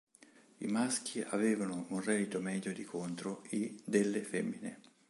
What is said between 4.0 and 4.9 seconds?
femmine.